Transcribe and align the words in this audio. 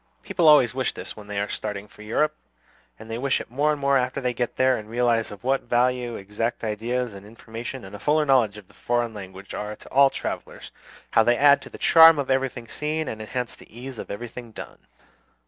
People 0.23 0.47
always 0.47 0.73
wish 0.73 0.95
this 0.95 1.15
when 1.15 1.27
they 1.27 1.39
are 1.39 1.47
starting 1.47 1.87
for 1.87 2.01
Europe; 2.01 2.35
and 2.97 3.07
they 3.07 3.19
wish 3.19 3.39
it 3.39 3.51
more 3.51 3.71
and 3.71 3.79
more 3.79 3.97
after 3.99 4.19
they 4.19 4.33
get 4.33 4.55
there, 4.55 4.75
and 4.75 4.89
realize 4.89 5.29
of 5.29 5.43
what 5.43 5.61
value 5.61 6.15
exact 6.15 6.63
ideas 6.63 7.13
and 7.13 7.23
information 7.23 7.85
and 7.85 7.95
a 7.95 7.99
fuller 7.99 8.25
knowledge 8.25 8.57
of 8.57 8.67
the 8.67 8.73
foreign 8.73 9.13
languages 9.13 9.53
are 9.53 9.75
to 9.75 9.89
all 9.89 10.09
travellers; 10.09 10.71
how 11.11 11.21
they 11.21 11.37
add 11.37 11.61
to 11.61 11.69
the 11.69 11.77
charm 11.77 12.17
of 12.17 12.31
everything 12.31 12.67
seen, 12.67 13.07
and 13.07 13.21
enhance 13.21 13.53
the 13.53 13.71
ease 13.79 13.99
of 13.99 14.09
everything 14.09 14.51
done. 14.51 14.79